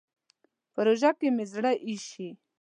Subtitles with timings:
[0.73, 2.29] په روژه کې مې زړه اېشي.